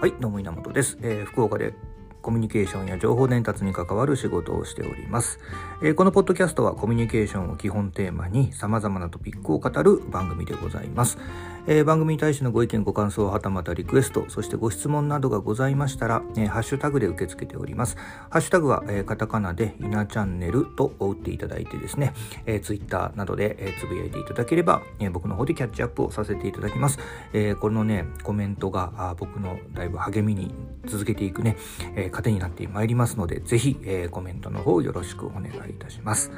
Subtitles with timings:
[0.00, 0.96] はい、どうも稲本です。
[1.02, 1.74] えー福岡で
[2.20, 5.38] コミュニケーションや情報伝達に関わる仕事をしております。
[5.82, 11.18] えーこのポッドキャストはコミュニケーションを基本テーマに様々なトピックを語る番組でございます。
[11.66, 17.96] えー番組に対してのご意見ご感想はたまたリクエスト、そしてご質問などがございましたら、えーハッシュタグで受け付けております。
[18.30, 22.12] ハッシュタグは、えーカタカナで稲チャンネルと打っていただいてですね、
[22.46, 26.98] えー、ツイッターなどで、えーつぶやいていただければ、えー僕の方でキャッチアップをさせていただきます。
[27.32, 30.54] えーこのね、コメントがあ僕のだいぶ励みに
[30.86, 31.56] 続けていくね、
[31.94, 36.30] え糧になってまいりますので、ぜひ、えーコメントの方よろしくお願いいたします。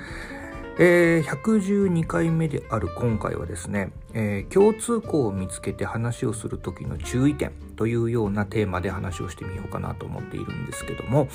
[0.79, 11.29] えー112回目である今回はですね、えー共通項を見つけて話をする時の注意点というようなテーマで話をしてみようかなと思っているんですけども、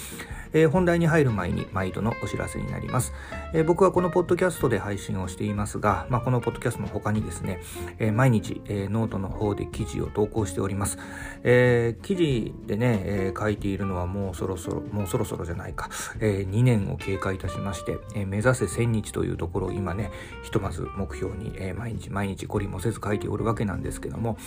[0.54, 3.14] えー本題に入る前に毎度のお知らせになります、
[3.54, 7.60] えー僕はこのポッドキャストで配信をしていますが、まあ、このポッドキャストの他にですね、
[8.00, 10.98] え毎日、えノートの方で記事を投稿しております、
[11.44, 20.12] え記事でね、え書いているのはもうそろそろもうそろそろじゃないか、え2年を経過いたしまして、え目指せ1000日というところを今ね
[20.44, 24.38] ひとまず目標に、え毎日毎日懲りもせず書いておるわけなんですけども、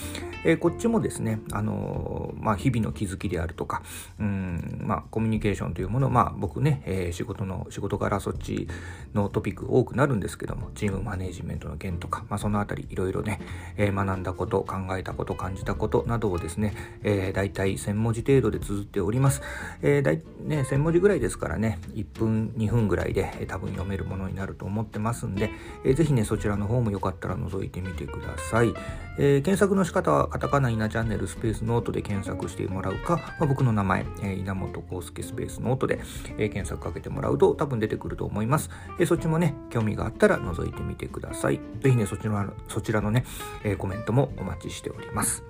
[0.45, 3.83] えーこっちもですね、あのーまあ、日々の気づきであるとか
[4.19, 8.69] うん、まあ、コミュニケーションというもの、まあ、僕ね、えー仕事の仕事からそっち
[9.15, 13.41] のトピック多くなるんですけどもチームマネジメントの件とか、まあ、そのあたりいろいろね、
[13.77, 19.43] えー学んだこと考えたこと感じたことなどをですね、えー、大体1000文字程度で綴っております、
[19.83, 25.51] えーだいね、1000文字ぐらいですからね1分2分ぐらいで、えー多分読めるものになると思ってますんで、
[25.85, 28.75] えーぜひねそちらの方もよかったら覗いてみてください、
[29.19, 36.01] えー検索の仕方はカタカナ稲チャンネルスペースノートで検索してもらうか、まあ僕の名前、えー稲本康介スペースノートで、
[36.39, 41.61] えー検索かけてもらうと多分出てくると思います、えーそっちもね興味があったら覗いてみてください。
[41.81, 43.25] ぜひねそちらそちらのね、
[43.65, 45.45] えコメントもお待ちしております。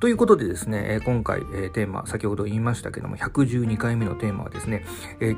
[0.00, 1.40] ということでですね、今回、
[1.72, 4.84] テーマ、先ほど言いましたけども、112回目のテーマはですね、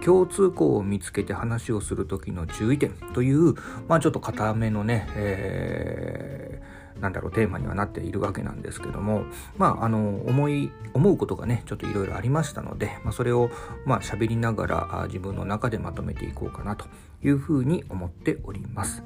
[0.05, 3.55] 共通項を見つけて話をする時の注意点という、
[3.89, 9.25] まあちょっと固めのね、えーなんだろうテーマにはなっているわけなんですけども
[9.57, 13.51] まああの思い思うことがねちょっといろいろありましたので、まあ、それを
[13.87, 16.87] まあ喋りながら自分の中でまとめていこうかなと
[17.23, 19.03] いうふうに思っております。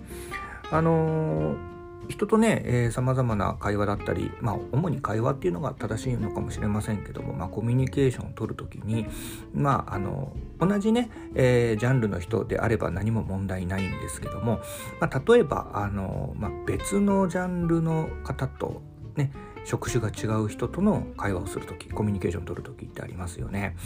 [0.71, 1.74] あのー
[2.09, 9.07] 人とねさまざまな会話だったり、まあ、主に会話っていうのが正しいのかもしれませんけども、まあ、コミュニケーションを取るときに、
[9.55, 14.61] まあ、あの同じね、えージャンルの人であれば何も問題ないんですけども、
[15.01, 18.83] まあ、例えばあの、まあ、別のジャンルの方と
[19.17, 19.33] ね
[19.65, 23.77] 職種が違う人との会話をする時コミュニケーションを取る時ってありますよね。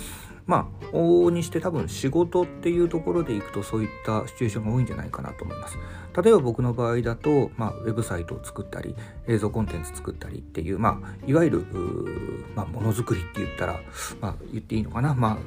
[0.46, 5.78] まあ往々にして多分仕事っていうところでいくとそういったシチュエーションが多いんじゃないかなと思います。
[6.20, 8.96] 例えば僕の場合だと、まあ、ウェブサイトを作ったり
[9.28, 13.80] 映像コンテンツ作ったりっていう、まあ、いわゆるうまあ、ものづくりって言ったら、
[14.20, 15.38] まあ、言っていいのかな、ま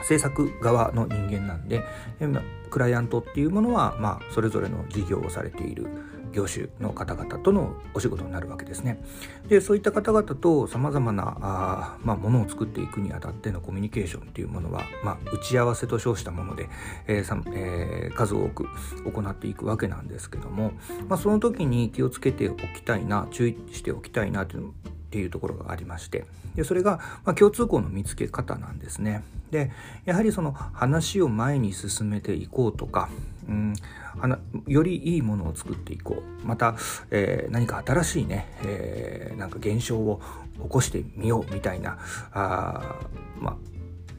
[0.00, 1.82] あ、制作側の人間なんで、
[2.20, 5.86] えまあクライアントっていうものは、まあ、それぞれの事業をされている
[6.32, 9.02] 業種の方々とのお仕事になるわけですね。
[9.48, 16.68] でそういった方々とさまざまなあ、ま、ものを作っていくにあたってのコミュニケーションっていうものは、まあ、打ち合わせと称したもので、
[17.06, 18.66] えーさえー数多く
[19.04, 20.72] 行っていくわけなんですけども、
[21.08, 24.72] まあ、その時に気をつけておきたいな注意しておきたいなというのっ
[25.10, 29.22] ていうところがありましてでそれが、まあ、共通項の見つけ方なんですね。
[29.50, 29.70] で
[30.04, 33.08] やはりその話を前に進めていこうとか、
[33.48, 33.74] うん、
[34.66, 36.46] よりいいものを作っていこう。
[36.46, 36.76] また、
[37.10, 40.20] えー何か新しいね、えーなんか現象を
[40.62, 41.98] 起こしてみようみたいな
[42.32, 42.96] あ
[43.38, 43.56] まあ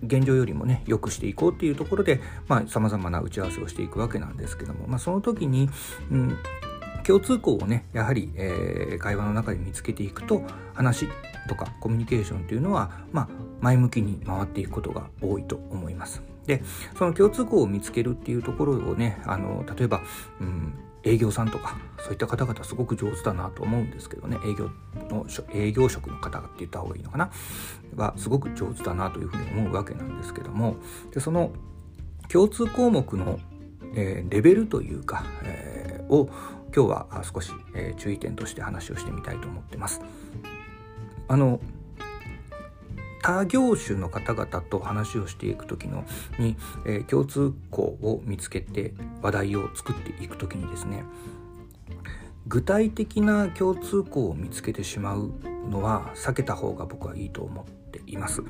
[0.04, 2.22] 現状よりもね良くしていこうっていうところで
[2.68, 5.70] さまざ、まな打ち合わせをしていくわけなんですけども、まあ、その時に、
[6.10, 6.38] うん、
[7.06, 10.42] 共通項をねやはり、えー会話の中で見つけていくと
[10.74, 11.08] 話
[11.48, 13.30] とかコミュニケーションというのは、まあ、
[13.62, 16.22] 前向きに回っていくことが多いと思います。
[16.50, 16.64] で
[16.98, 20.02] その共通項を見つけるっていうところをねあの例えば、
[20.42, 20.74] うん、
[21.04, 24.72] 営業さんとかそういった方々すごく上手だなと思うんですけどね営業
[25.12, 27.30] の営業職の方って言った方がいいのかな
[27.96, 30.78] はすごく上手だなというふうに思うわけなんですけども
[31.14, 31.52] でその
[32.30, 33.40] 共通項目の、
[33.94, 36.28] えーレベルというか、えーを
[36.76, 40.02] 今日は少し、えー注意点として話をしてみたいと思ってます。
[41.28, 41.60] あの
[43.22, 46.06] 他業種の方々と話をしていく時の
[46.38, 46.56] に、
[46.86, 51.04] えー共通項を見つけて話題を作っていく時にですね
[52.48, 55.32] 具体的な共通項を見つけてしまう
[55.70, 58.44] のは避けた方が僕はいいと思っています。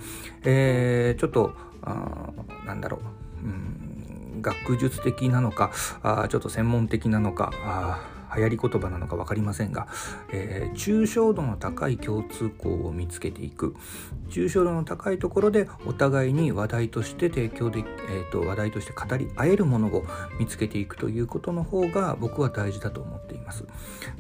[0.44, 2.32] えーちょっとあ
[2.66, 3.00] なんだろ
[3.44, 5.72] う、うん、学術的なのか
[6.04, 9.88] あちょっと専門的なのかあ流行り言葉なのか分かりませんが、
[10.32, 13.76] えー、抽象度の高い共通項を見つけていく
[14.30, 17.80] 抽象度の高いところでお互いに話題として提供で、
[18.10, 20.06] えーと、話題として語り合えるものを
[20.40, 23.66] 見つけていくということの方が僕は大事だと思っています。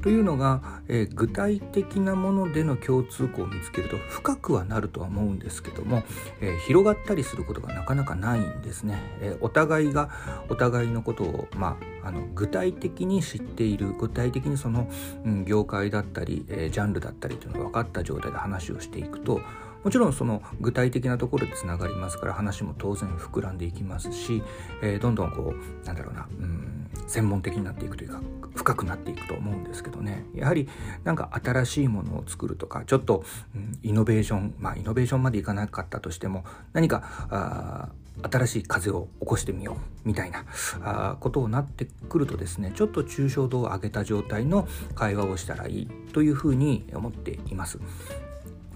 [0.01, 6.03] というのが、えー、具体的なものでの共通項を見つけると深くはなるとは思うんですけども、
[6.41, 8.99] えー、広がったりすることがなかなかないんですね。
[9.21, 10.09] えお互いが
[10.49, 14.89] お互いのことを、まあ、あの具体的に知っている具体的にその、
[15.23, 19.41] うん、業界だったり、えー、ジャンルだったりというのが分かった状態で話をしていくと
[19.83, 24.41] もちろんその具体的なところでつながりますから話も当然膨らんでいきますし、
[24.81, 28.21] えー、どんどんこうなんだろうな、うん、専門的になっていくというか
[28.55, 30.25] 深くなっていくと思うんですけどね。
[30.33, 30.67] やはり
[31.03, 33.23] なんか新しいものを作るとかちょっと、
[33.55, 37.89] うん、イノベーションまあイノベーションまでいかなかったとしても何かあ
[38.23, 40.45] 新しい風を起こしてみようみたいな
[40.81, 47.79] あことになってくるとですねちょっと抽象度を上げた状態の会話をしたらいいというふうに思っています。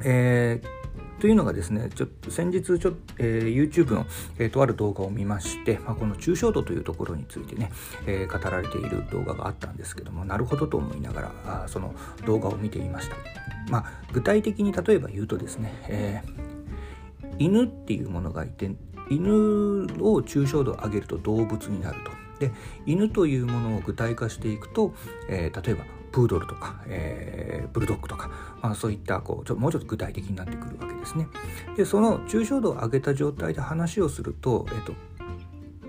[0.03, 0.83] えー
[1.23, 4.05] というのがですね、ちょっと先日ちょ、えー、YouTube の、
[4.39, 7.71] えー、とある動画を見まして、まあ、この抽象度というところについてね、
[8.05, 13.15] えー、語られている動画があったんですけども、なるほどと思いながら、あその動画を見ていました。
[13.69, 18.71] まあ、具体的に例えば言うとですね、えー、犬っていうものがいて、
[19.09, 19.31] 犬
[19.99, 22.11] を抽象度を上げると動物になると。
[22.39, 22.51] で
[22.85, 24.93] 犬というものを具体化していくと、
[25.29, 28.29] えー、例えばプードルとか、えー、ブルドッグとか、
[28.61, 31.27] まあ、そういったこうちょもうちょっと具体的になってくるわけですね。
[31.75, 34.93] でその抽象度を上げた状態で話をすると,、えーと、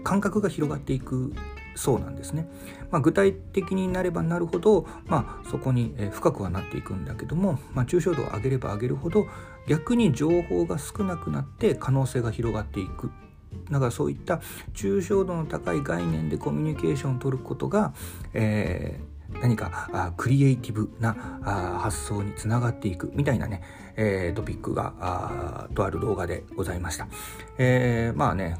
[0.02, 1.32] 感覚が広がっていく
[1.74, 2.48] そうなんですね。
[2.90, 9.26] まあ、具体的になればなるほど、まあ、そこに深くはなっていくんだけども、まあ、抽象度を上げれば上げるほど
[9.66, 13.10] 逆に情報が少なくなって可能性が広がっていく
[13.70, 14.40] だからそういった
[14.74, 17.94] 抽象度の高い概念でコミュニケーションを取ることが、
[18.32, 23.62] えー何かあクリエイティブなあ発想につながっていくみたいなね、
[23.96, 27.08] えー、トピックがあとある動画でございました。
[27.58, 28.56] えー、まあね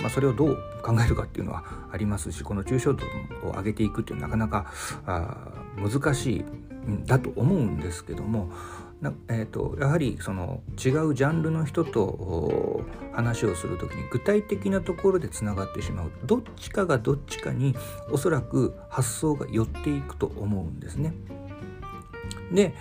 [0.00, 3.04] まあ、それをどう考えるかっていうのはありますしこの抽象度
[3.46, 4.64] を上げていくっていうのはなか
[5.04, 6.44] なか難し
[6.86, 8.50] いんだと思うんですけども
[9.00, 17.74] なえーと、やはりその違うジャンルの人と話をする時に具体的なところでつながってしまうどっちかがどっちかに
[18.10, 21.14] おそらく発想が寄っていくと思うんですね。
[22.52, 22.74] で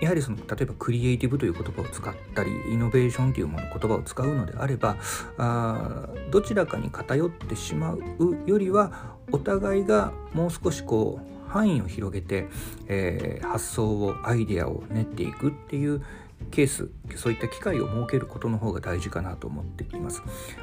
[0.00, 4.96] やはりその例えばクリエイティブという言葉を使ったりイノベーションというもの言葉を使うのであれば
[5.38, 8.00] あどちらかに偏ってしまう
[8.46, 12.48] よりはお互いがもう少しこう範囲を広げて、
[12.86, 16.02] えー、発想をアイデアを練っていくっていう
[16.50, 20.22] ケースそういった機会を設けることの方が大事かなと思っています。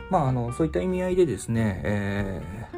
[0.09, 2.76] まあ、あのそういった意味合いでですね、えー、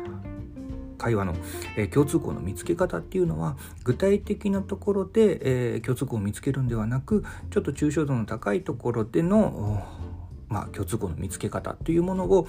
[1.00, 1.34] 会話の、
[1.75, 9.84] えー、共通項の見つけ方っていうのは具体的なところで、えー、共通項を見つけるんではなくちょっと抽象度の高いところでの、
[10.50, 12.48] まあ、共通項の見つけ方というものを、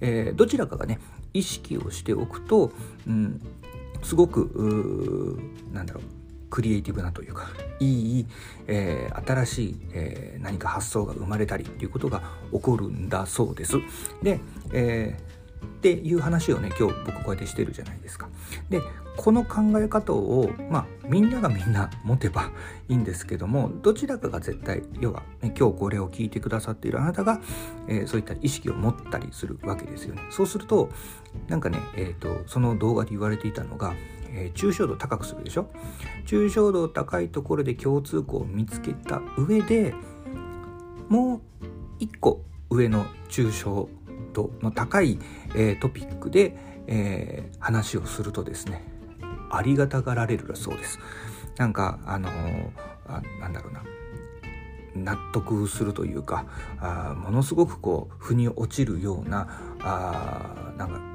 [0.00, 0.98] えどちらかがね
[1.34, 2.72] 意識をしておくと、
[3.06, 3.40] うん、
[4.02, 5.38] すごく
[5.72, 6.04] なんだろう
[6.50, 7.48] クリエイティブなというか
[7.78, 8.26] いい、
[8.66, 13.76] えー、新しい、えー、何か発想が生まれたりっていうことが起こるんだそうです。
[14.22, 14.40] で、
[14.72, 15.29] えー
[15.64, 18.28] っていう話をね今日僕こうやってしてるじゃないですか。
[18.68, 18.82] で
[19.16, 22.50] この考え方をまあみんながみんな持てば
[22.88, 27.40] いいんですけどもどちらかが絶対要は、ね、今日これを聞いてくださっているあなたが、
[27.88, 30.22] えー、そういった意識を持ったりするわけですよね。
[30.30, 30.90] そうすると
[31.48, 33.94] なんかね、えーと、その動画で言われていたのが
[34.32, 35.66] えー、抽象度高くするでしょ？
[36.24, 39.92] 抽象度高いところで共通項を見つけた上で
[41.08, 41.40] もう
[41.98, 42.40] 一個
[42.70, 43.88] 上の抽象
[44.32, 45.18] 度の高い、
[45.54, 46.56] えー、トピックで、
[46.86, 48.82] えー、話をするとですね
[49.50, 50.98] ありがたがられるそうです。
[51.56, 52.70] なんかあのー、
[53.06, 53.82] あなんだろうな
[54.94, 56.46] 納得するというか
[56.78, 61.09] あものすごくこう腑に落ちるようなあなんか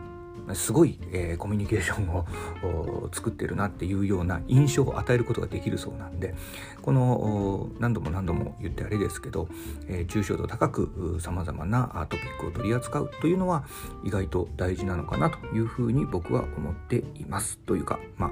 [0.53, 6.35] すごい、えー、コミュニケーションを 作ってるなっていうような印象を与えることができるそうなんで
[6.81, 9.47] この何度も何度も言ってあれですけど、
[9.87, 13.65] えー、抽象度高くさまざまなトピックを取り扱うというのは
[14.03, 18.31] 意外と大事なのかなというふうに僕は思っていますというかまあ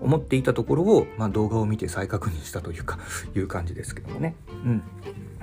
[0.00, 2.98] 思っていたところを、まあ、動画を見て再確認したというか
[3.34, 4.34] いう感じですけどもね。
[4.64, 4.82] うん、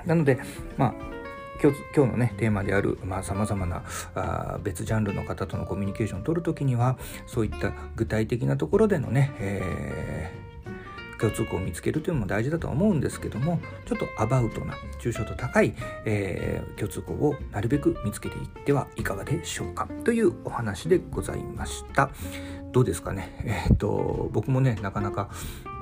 [0.06, 0.38] なので
[0.76, 1.19] まあ
[1.62, 3.82] 今日今日のねテーマであるさまざ、まな
[4.14, 10.50] あ別ジャンルの方とのコミュニケーションを取る時にはそういった具体的なところでのね、えー
[11.20, 15.74] 共通項を見つけるというのも大事だとは思うんですけどもちょっとアバウトな抽象度高い、
[16.06, 22.08] えー、共通項をなるべく見つけていってはいかがでしょうかというお話でございました。
[22.72, 23.66] どうですかね？
[23.68, 25.28] えっ、と僕もねなかなか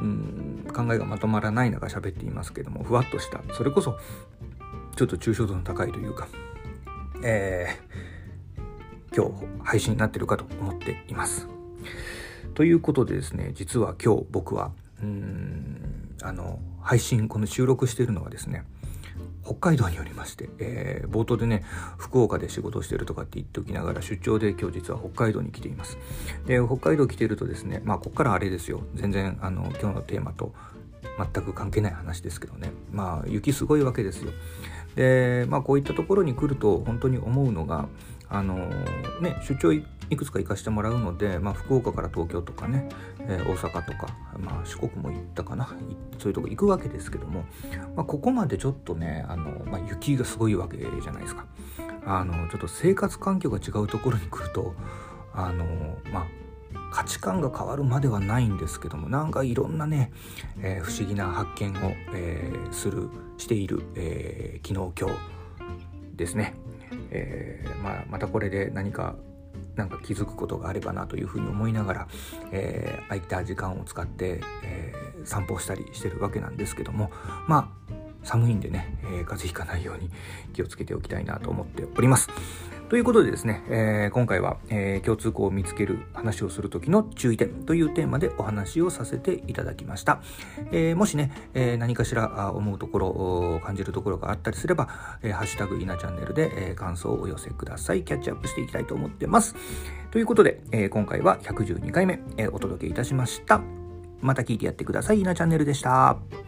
[0.01, 3.41] うん考えがまとまらない中喋っていますけどもふわっとした。
[3.55, 3.97] それこそ
[4.99, 6.27] ちょっと抽象度の高いというか
[7.23, 11.47] えー、今日配信になってるかと思っています。
[12.55, 18.65] ということでですね実は今日僕はうんあの配信この収録しているのはですね
[19.45, 21.63] 北海道におりまして、えー、冒頭でね
[21.97, 25.97] 福岡で仕事をしてるとかって言っておきながら出張で今日実は北海道に来ています。
[26.47, 28.83] で北海道来てるとですねまあこっからあれですよ。
[28.95, 30.53] 全然あの今日のテーマと
[31.17, 32.73] 全く関係ない話ですけどね。
[32.91, 34.33] まあ雪すごいわけですよ。
[34.95, 37.89] でまあこういったところに来ると本当に思うのが
[38.29, 38.57] あの
[39.21, 39.73] ね出張
[40.11, 42.89] いくつか行かしてもらうので、まあ、福岡から東京とかね、
[43.21, 45.69] えー、大阪とか、まあ、四国も行ったかな
[46.19, 47.45] そういうとこ行くわけですけども、
[47.95, 51.47] まあ、ここまでちょっとねあの、まあ、雪がすごいわけじゃないですか。
[52.07, 54.75] あのちょっと生活環境が違うところに来ると
[55.35, 55.67] あの
[56.11, 56.27] まあ
[56.91, 60.13] 価値観が変わるまではないんですけどもなんかいろんなね、
[60.61, 66.55] えー、不思議な発見を、えー、するしている、えー、昨日今日ですね、
[67.11, 69.15] えまあ、またこれで何か
[69.77, 72.09] なんか気づくことがあればなというふうに思いながら、
[72.51, 77.13] えー、空いた時間を使って、えー、散歩したりしてるわけなんですけども
[77.47, 80.11] まあ寒いんでね、えー、風邪ひかないように
[80.53, 82.29] 気をつけておきたいなと思っております。
[82.89, 90.23] ということでですね、えー、今回は、えー、共通項を見つける話をする時の注意点というテーマでお話をさせていただきました。
[90.73, 94.89] えー、もしね、え何かしら思うところ、感じるところがあったりすれば、
[95.23, 98.05] えハッシュタグイナチャンネルで、え感想をお寄せください。
[98.05, 99.55] キャッチアップしていきたいと思ってます。
[100.11, 103.61] ということで、え今回は112回目、えお届けいたしました。
[104.23, 105.21] また聞いてやってください。
[105.21, 106.48] イナチャンネルでした。